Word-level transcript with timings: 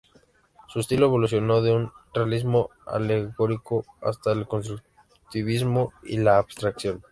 Su 0.69 0.79
estilo 0.79 1.05
evolucionó 1.05 1.61
de 1.61 1.73
un 1.75 1.91
realismo 2.11 2.71
alegórico 2.87 3.85
hasta 4.01 4.31
el 4.31 4.47
constructivismo 4.47 5.93
y 6.01 6.17
la 6.17 6.39
abstracción. 6.39 7.03